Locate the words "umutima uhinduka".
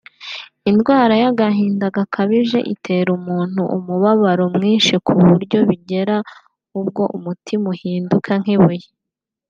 7.17-8.31